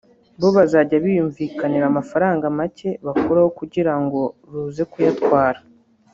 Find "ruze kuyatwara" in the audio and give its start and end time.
4.51-5.59